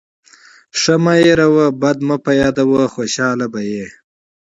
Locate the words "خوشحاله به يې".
2.95-3.85